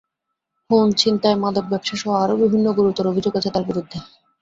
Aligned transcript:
খুন, 0.69 0.87
ছিনতাই, 0.99 1.35
মাদক 1.43 1.65
ব্যবসাসহ 1.71 2.09
আরও 2.23 2.35
বিভিন্ন 2.43 2.67
গুরুতর 2.77 3.05
অভিযোগ 3.07 3.33
আছে 3.35 3.49
তাঁর 3.53 3.65
বিরুদ্ধে। 3.69 3.97